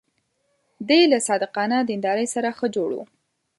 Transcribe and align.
دی 0.87 1.01
له 1.11 1.17
صادقانه 1.27 1.77
دیندارۍ 1.89 2.27
سره 2.35 2.49
ښه 2.57 2.67
جوړ 2.75 2.89
و. 2.93 2.99